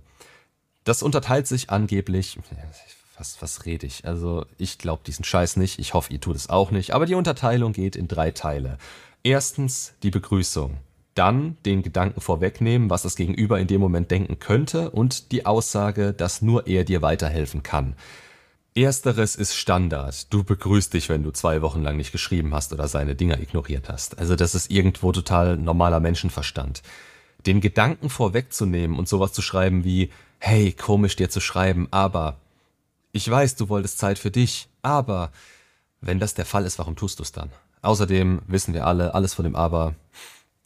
Das 0.83 1.03
unterteilt 1.03 1.45
sich 1.47 1.69
angeblich. 1.69 2.39
Was, 3.15 3.39
was 3.41 3.65
rede 3.65 3.85
ich? 3.85 4.05
Also, 4.05 4.45
ich 4.57 4.79
glaube 4.79 5.03
diesen 5.05 5.25
Scheiß 5.25 5.57
nicht. 5.57 5.77
Ich 5.77 5.93
hoffe, 5.93 6.11
ihr 6.13 6.21
tut 6.21 6.35
es 6.35 6.49
auch 6.49 6.71
nicht. 6.71 6.95
Aber 6.95 7.05
die 7.05 7.15
Unterteilung 7.15 7.73
geht 7.73 7.95
in 7.95 8.07
drei 8.07 8.31
Teile. 8.31 8.79
Erstens 9.21 9.93
die 10.01 10.09
Begrüßung. 10.09 10.77
Dann 11.19 11.57
den 11.65 11.83
Gedanken 11.83 12.21
vorwegnehmen, 12.21 12.89
was 12.89 13.01
das 13.01 13.17
Gegenüber 13.17 13.59
in 13.59 13.67
dem 13.67 13.81
Moment 13.81 14.09
denken 14.09 14.39
könnte. 14.39 14.89
Und 14.89 15.33
die 15.33 15.45
Aussage, 15.45 16.13
dass 16.13 16.41
nur 16.41 16.65
er 16.65 16.85
dir 16.85 17.01
weiterhelfen 17.01 17.61
kann. 17.61 17.97
Ersteres 18.73 19.35
ist 19.35 19.53
Standard. 19.53 20.31
Du 20.31 20.45
begrüßt 20.45 20.93
dich, 20.93 21.09
wenn 21.09 21.23
du 21.23 21.31
zwei 21.31 21.61
Wochen 21.61 21.83
lang 21.83 21.97
nicht 21.97 22.13
geschrieben 22.13 22.53
hast 22.53 22.71
oder 22.71 22.87
seine 22.87 23.15
Dinger 23.15 23.37
ignoriert 23.37 23.89
hast. 23.89 24.17
Also 24.17 24.37
das 24.37 24.55
ist 24.55 24.71
irgendwo 24.71 25.11
total 25.11 25.57
normaler 25.57 25.99
Menschenverstand. 25.99 26.83
Den 27.45 27.59
Gedanken 27.59 28.09
vorwegzunehmen 28.09 28.97
und 28.97 29.09
sowas 29.09 29.33
zu 29.33 29.41
schreiben 29.41 29.83
wie, 29.83 30.11
hey, 30.37 30.71
komisch 30.71 31.17
dir 31.17 31.29
zu 31.29 31.41
schreiben, 31.41 31.89
aber 31.91 32.37
ich 33.11 33.29
weiß, 33.29 33.57
du 33.57 33.67
wolltest 33.67 33.99
Zeit 33.99 34.19
für 34.19 34.31
dich, 34.31 34.69
aber 34.83 35.33
wenn 35.99 36.19
das 36.19 36.33
der 36.33 36.45
Fall 36.45 36.63
ist, 36.63 36.79
warum 36.79 36.95
tust 36.95 37.19
du 37.19 37.23
es 37.23 37.33
dann? 37.33 37.49
Außerdem 37.81 38.41
wissen 38.47 38.73
wir 38.73 38.87
alle, 38.87 39.13
alles 39.13 39.33
von 39.33 39.43
dem 39.43 39.57
Aber 39.57 39.95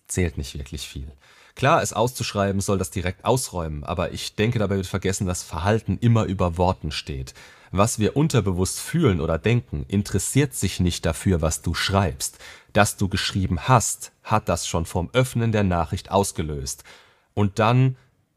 zählt 0.08 0.38
nicht 0.38 0.58
wirklich 0.58 0.88
viel. 0.88 1.12
Klar, 1.56 1.84
es 1.84 1.94
auszuschreiben 1.94 2.62
soll 2.62 2.78
das 2.78 2.90
direkt 2.90 3.26
ausräumen, 3.26 3.84
aber 3.84 4.12
ich 4.12 4.36
denke, 4.36 4.58
dabei 4.60 4.78
wird 4.78 4.88
vergessen, 4.88 5.28
dass 5.28 5.44
Verhalten 5.44 5.98
immer 6.02 6.24
über 6.26 6.58
Worten 6.58 6.92
steht. 6.92 7.34
Was 7.72 8.00
wir 8.00 8.18
unterbewusst 8.18 8.80
fühlen 8.80 9.20
oder 9.20 9.38
denken, 9.38 9.86
interessiert 9.88 10.54
sich 10.54 10.80
nicht 10.80 11.06
dafür, 11.06 11.42
was 11.42 11.62
du 11.62 11.74
schreibst. 11.74 12.40
Dass 12.72 12.98
du 12.98 13.08
geschrieben 13.08 13.62
hast, 13.62 14.12
hat 14.24 14.50
das 14.50 14.68
schon 14.68 14.86
vom 14.86 15.10
Öffnen 15.14 15.52
der 15.52 15.64
Nachricht 15.64 16.12
ausgelöst. 16.12 16.84
Und 17.34 17.60
dann 17.60 17.96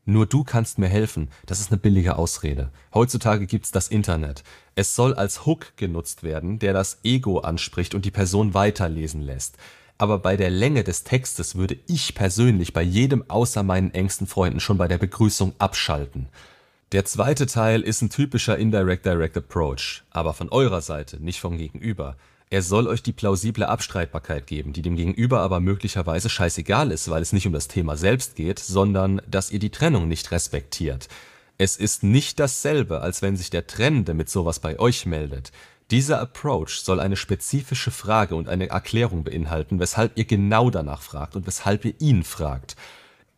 nur 0.09 0.27
du 0.27 0.45
kannst 0.45 0.79
mir 0.79 0.89
helfen, 0.89 1.31
das 1.47 1.59
ist 1.59 1.73
eine 1.73 1.81
billige 1.81 2.17
Ausrede. 2.17 2.71
Heutzutage 2.95 3.47
gibt's 3.47 3.73
das 3.73 3.89
Internet. 3.89 4.45
Es 4.77 4.95
soll 4.95 5.15
als 5.15 5.47
Hook 5.47 5.77
genutzt 5.77 6.23
werden, 6.23 6.61
der 6.61 6.73
das 6.73 7.01
Ego 7.03 7.41
anspricht 7.41 7.93
und 7.93 8.05
die 8.05 8.13
Person 8.13 8.55
weiterlesen 8.55 9.21
lässt. 9.21 9.57
Aber 9.99 10.19
bei 10.19 10.37
der 10.37 10.51
Länge 10.51 10.85
des 10.85 11.05
Textes 11.05 11.55
würde 11.55 11.79
ich 11.87 12.15
persönlich 12.15 12.73
bei 12.73 12.83
jedem 12.83 13.29
außer 13.31 13.63
meinen 13.63 13.93
engsten 13.95 14.27
Freunden 14.27 14.61
schon 14.61 14.77
bei 14.77 14.89
der 14.89 14.99
Begrüßung 14.99 15.55
abschalten. 15.59 16.29
Der 16.93 17.05
zweite 17.05 17.47
Teil 17.47 17.83
ist 17.83 18.03
ein 18.03 18.11
typischer 18.11 18.59
Indirect-Direct 18.59 19.37
Approach, 19.37 20.05
aber 20.11 20.35
von 20.35 20.51
eurer 20.51 20.83
Seite, 20.83 21.23
nicht 21.23 21.41
vom 21.41 21.57
Gegenüber. 21.57 22.17
Er 22.49 22.63
soll 22.63 22.87
euch 22.87 23.03
die 23.03 23.13
plausible 23.13 23.67
Abstreitbarkeit 23.67 24.47
geben, 24.47 24.73
die 24.73 24.83
dem 24.83 24.95
Gegenüber 24.95 25.41
aber 25.41 25.59
möglicherweise 25.59 26.29
scheißegal 26.29 26.93
ist, 26.93 27.11
weil 27.11 27.23
es 27.23 27.33
nicht 27.33 27.47
um 27.47 27.53
das 27.53 27.67
Thema 27.67 27.97
selbst 27.97 28.37
geht, 28.37 28.61
sondern 28.61 29.21
dass 29.27 29.51
ihr 29.51 29.59
die 29.59 29.71
Trennung 29.71 30.07
nicht 30.07 30.31
respektiert. 30.31 31.09
Es 31.59 31.77
ist 31.77 32.05
nicht 32.05 32.39
dasselbe, 32.39 33.01
als 33.01 33.23
wenn 33.23 33.37
sich 33.37 33.51
der 33.51 33.67
Trennende 33.67 34.15
mit 34.15 34.29
sowas 34.29 34.61
bei 34.61 34.79
euch 34.79 35.07
meldet. 35.07 35.51
Dieser 35.93 36.21
Approach 36.21 36.81
soll 36.81 36.99
eine 36.99 37.17
spezifische 37.17 37.93
Frage 37.93 38.35
und 38.35 38.49
eine 38.49 38.69
Erklärung 38.71 39.23
beinhalten, 39.23 39.79
weshalb 39.79 40.19
ihr 40.19 40.25
genau 40.25 40.69
danach 40.69 41.01
fragt 41.01 41.37
und 41.37 41.47
weshalb 41.47 41.85
ihr 41.85 41.95
ihn 42.01 42.25
fragt. 42.25 42.75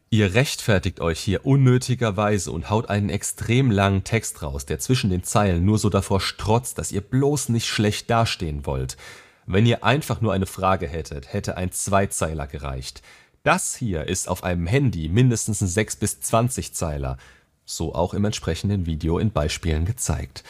Ihr 0.08 0.32
rechtfertigt 0.32 1.00
euch 1.00 1.20
hier 1.20 1.44
unnötigerweise 1.44 2.50
und 2.50 2.70
haut 2.70 2.88
einen 2.88 3.10
extrem 3.10 3.70
langen 3.70 4.04
Text 4.04 4.42
raus, 4.42 4.64
der 4.64 4.78
zwischen 4.78 5.10
den 5.10 5.24
Zeilen 5.24 5.66
nur 5.66 5.76
so 5.76 5.90
davor 5.90 6.22
strotzt, 6.22 6.78
dass 6.78 6.92
ihr 6.92 7.02
bloß 7.02 7.50
nicht 7.50 7.66
schlecht 7.66 8.08
dastehen 8.08 8.64
wollt. 8.64 8.96
Wenn 9.44 9.66
ihr 9.66 9.84
einfach 9.84 10.22
nur 10.22 10.32
eine 10.32 10.46
Frage 10.46 10.88
hättet, 10.88 11.30
hätte 11.30 11.58
ein 11.58 11.72
Zweizeiler 11.72 12.46
gereicht. 12.46 13.02
Das 13.42 13.76
hier 13.76 14.08
ist 14.08 14.26
auf 14.26 14.42
einem 14.42 14.66
Handy 14.66 15.10
mindestens 15.10 15.60
ein 15.60 15.68
6 15.68 15.96
bis 15.96 16.20
20 16.20 16.72
Zeiler. 16.72 17.18
So 17.66 17.94
auch 17.94 18.14
im 18.14 18.24
entsprechenden 18.24 18.86
Video 18.86 19.18
in 19.18 19.32
Beispielen 19.32 19.84
gezeigt. 19.84 20.42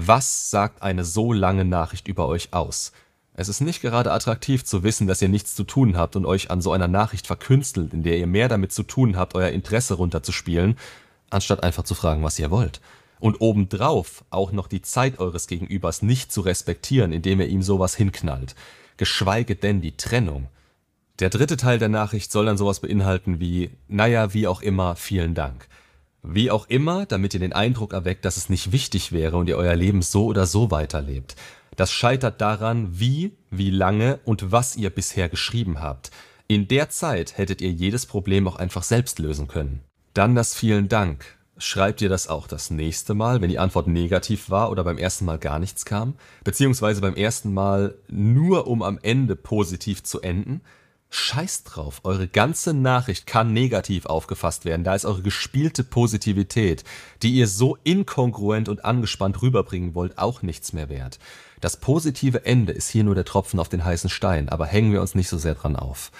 Was 0.00 0.48
sagt 0.48 0.80
eine 0.80 1.04
so 1.04 1.32
lange 1.32 1.64
Nachricht 1.64 2.06
über 2.06 2.28
euch 2.28 2.52
aus? 2.52 2.92
Es 3.34 3.48
ist 3.48 3.60
nicht 3.60 3.82
gerade 3.82 4.12
attraktiv 4.12 4.64
zu 4.64 4.84
wissen, 4.84 5.08
dass 5.08 5.20
ihr 5.20 5.28
nichts 5.28 5.56
zu 5.56 5.64
tun 5.64 5.96
habt 5.96 6.14
und 6.14 6.24
euch 6.24 6.52
an 6.52 6.60
so 6.60 6.70
einer 6.70 6.86
Nachricht 6.86 7.26
verkünstelt, 7.26 7.92
in 7.92 8.04
der 8.04 8.16
ihr 8.16 8.28
mehr 8.28 8.46
damit 8.48 8.72
zu 8.72 8.84
tun 8.84 9.16
habt, 9.16 9.34
euer 9.34 9.48
Interesse 9.48 9.94
runterzuspielen, 9.94 10.78
anstatt 11.30 11.64
einfach 11.64 11.82
zu 11.82 11.96
fragen, 11.96 12.22
was 12.22 12.38
ihr 12.38 12.52
wollt. 12.52 12.80
Und 13.18 13.40
obendrauf 13.40 14.24
auch 14.30 14.52
noch 14.52 14.68
die 14.68 14.82
Zeit 14.82 15.18
eures 15.18 15.48
Gegenübers 15.48 16.00
nicht 16.02 16.30
zu 16.30 16.42
respektieren, 16.42 17.12
indem 17.12 17.40
ihr 17.40 17.48
ihm 17.48 17.64
sowas 17.64 17.96
hinknallt. 17.96 18.54
Geschweige 18.98 19.56
denn 19.56 19.80
die 19.80 19.96
Trennung. 19.96 20.46
Der 21.18 21.30
dritte 21.30 21.56
Teil 21.56 21.80
der 21.80 21.88
Nachricht 21.88 22.30
soll 22.30 22.46
dann 22.46 22.56
sowas 22.56 22.78
beinhalten 22.78 23.40
wie, 23.40 23.70
naja, 23.88 24.32
wie 24.32 24.46
auch 24.46 24.62
immer, 24.62 24.94
vielen 24.94 25.34
Dank. 25.34 25.66
Wie 26.22 26.50
auch 26.50 26.68
immer, 26.68 27.06
damit 27.06 27.34
ihr 27.34 27.40
den 27.40 27.52
Eindruck 27.52 27.92
erweckt, 27.92 28.24
dass 28.24 28.36
es 28.36 28.48
nicht 28.48 28.72
wichtig 28.72 29.12
wäre 29.12 29.36
und 29.36 29.48
ihr 29.48 29.56
euer 29.56 29.76
Leben 29.76 30.02
so 30.02 30.26
oder 30.26 30.46
so 30.46 30.70
weiterlebt. 30.70 31.36
Das 31.76 31.92
scheitert 31.92 32.40
daran, 32.40 32.98
wie, 32.98 33.32
wie 33.50 33.70
lange 33.70 34.18
und 34.24 34.50
was 34.50 34.76
ihr 34.76 34.90
bisher 34.90 35.28
geschrieben 35.28 35.80
habt. 35.80 36.10
In 36.48 36.66
der 36.66 36.90
Zeit 36.90 37.38
hättet 37.38 37.60
ihr 37.60 37.70
jedes 37.70 38.06
Problem 38.06 38.48
auch 38.48 38.56
einfach 38.56 38.82
selbst 38.82 39.18
lösen 39.18 39.46
können. 39.46 39.80
Dann 40.14 40.34
das 40.34 40.54
Vielen 40.54 40.88
Dank. 40.88 41.38
Schreibt 41.60 42.00
ihr 42.00 42.08
das 42.08 42.28
auch 42.28 42.46
das 42.46 42.70
nächste 42.70 43.14
Mal, 43.14 43.40
wenn 43.40 43.50
die 43.50 43.58
Antwort 43.58 43.88
negativ 43.88 44.48
war 44.48 44.70
oder 44.70 44.84
beim 44.84 44.96
ersten 44.96 45.24
Mal 45.24 45.38
gar 45.38 45.58
nichts 45.58 45.84
kam? 45.84 46.14
Beziehungsweise 46.44 47.00
beim 47.00 47.14
ersten 47.14 47.52
Mal 47.52 47.96
nur 48.08 48.66
um 48.66 48.82
am 48.82 48.98
Ende 49.02 49.36
positiv 49.36 50.02
zu 50.04 50.20
enden? 50.20 50.60
Scheiß 51.10 51.64
drauf, 51.64 52.00
eure 52.04 52.28
ganze 52.28 52.74
Nachricht 52.74 53.26
kann 53.26 53.52
negativ 53.52 54.04
aufgefasst 54.04 54.66
werden, 54.66 54.84
da 54.84 54.94
ist 54.94 55.06
eure 55.06 55.22
gespielte 55.22 55.82
Positivität, 55.82 56.84
die 57.22 57.32
ihr 57.32 57.48
so 57.48 57.78
inkongruent 57.82 58.68
und 58.68 58.84
angespannt 58.84 59.40
rüberbringen 59.40 59.94
wollt, 59.94 60.18
auch 60.18 60.42
nichts 60.42 60.74
mehr 60.74 60.90
wert. 60.90 61.18
Das 61.60 61.78
positive 61.78 62.44
Ende 62.44 62.72
ist 62.72 62.90
hier 62.90 63.04
nur 63.04 63.14
der 63.14 63.24
Tropfen 63.24 63.58
auf 63.58 63.70
den 63.70 63.84
heißen 63.84 64.10
Stein, 64.10 64.50
aber 64.50 64.66
hängen 64.66 64.92
wir 64.92 65.00
uns 65.00 65.14
nicht 65.14 65.28
so 65.28 65.38
sehr 65.38 65.54
dran 65.54 65.76
auf. 65.76 66.12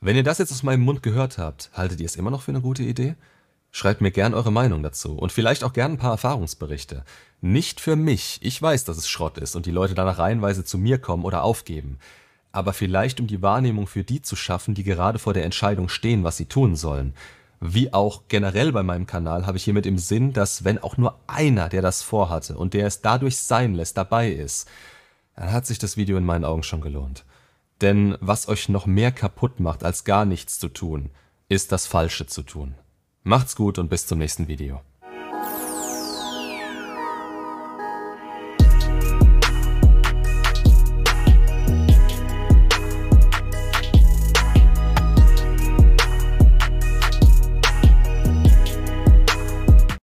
Wenn 0.00 0.16
ihr 0.16 0.22
das 0.22 0.38
jetzt 0.38 0.52
aus 0.52 0.62
meinem 0.62 0.82
Mund 0.82 1.02
gehört 1.02 1.38
habt, 1.38 1.70
haltet 1.74 2.00
ihr 2.00 2.06
es 2.06 2.16
immer 2.16 2.30
noch 2.30 2.42
für 2.42 2.52
eine 2.52 2.60
gute 2.60 2.84
Idee? 2.84 3.16
Schreibt 3.72 4.02
mir 4.02 4.10
gern 4.10 4.34
eure 4.34 4.52
Meinung 4.52 4.82
dazu 4.82 5.16
und 5.16 5.32
vielleicht 5.32 5.64
auch 5.64 5.72
gern 5.72 5.92
ein 5.92 5.98
paar 5.98 6.12
Erfahrungsberichte. 6.12 7.04
Nicht 7.40 7.80
für 7.80 7.96
mich, 7.96 8.38
ich 8.42 8.60
weiß, 8.60 8.84
dass 8.84 8.98
es 8.98 9.08
Schrott 9.08 9.38
ist 9.38 9.56
und 9.56 9.66
die 9.66 9.70
Leute 9.70 9.94
danach 9.94 10.18
reihenweise 10.18 10.64
zu 10.64 10.78
mir 10.78 10.98
kommen 10.98 11.24
oder 11.24 11.42
aufgeben. 11.42 11.98
Aber 12.52 12.72
vielleicht 12.72 13.18
um 13.18 13.26
die 13.26 13.42
Wahrnehmung 13.42 13.86
für 13.86 14.04
die 14.04 14.22
zu 14.22 14.36
schaffen, 14.36 14.74
die 14.74 14.84
gerade 14.84 15.18
vor 15.18 15.34
der 15.34 15.44
Entscheidung 15.44 15.88
stehen, 15.88 16.22
was 16.22 16.36
sie 16.36 16.46
tun 16.46 16.76
sollen 16.76 17.14
wie 17.64 17.92
auch 17.92 18.22
generell 18.26 18.72
bei 18.72 18.82
meinem 18.82 19.06
Kanal 19.06 19.46
habe 19.46 19.56
ich 19.56 19.64
hiermit 19.64 19.86
im 19.86 19.96
Sinn, 19.96 20.32
dass 20.32 20.64
wenn 20.64 20.78
auch 20.78 20.96
nur 20.96 21.20
einer, 21.28 21.68
der 21.68 21.80
das 21.80 22.02
vorhatte 22.02 22.58
und 22.58 22.74
der 22.74 22.88
es 22.88 23.02
dadurch 23.02 23.36
sein 23.36 23.74
lässt, 23.74 23.96
dabei 23.96 24.32
ist, 24.32 24.68
dann 25.36 25.52
hat 25.52 25.66
sich 25.66 25.78
das 25.78 25.96
Video 25.96 26.16
in 26.16 26.24
meinen 26.24 26.44
Augen 26.44 26.64
schon 26.64 26.80
gelohnt. 26.80 27.24
Denn 27.80 28.16
was 28.20 28.48
euch 28.48 28.68
noch 28.68 28.86
mehr 28.86 29.12
kaputt 29.12 29.60
macht, 29.60 29.84
als 29.84 30.02
gar 30.02 30.24
nichts 30.24 30.58
zu 30.58 30.68
tun, 30.68 31.10
ist 31.48 31.70
das 31.70 31.86
Falsche 31.86 32.26
zu 32.26 32.42
tun. 32.42 32.74
Macht's 33.22 33.54
gut 33.54 33.78
und 33.78 33.88
bis 33.88 34.08
zum 34.08 34.18
nächsten 34.18 34.48
Video. 34.48 34.82